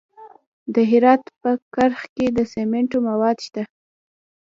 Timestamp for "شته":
3.45-3.63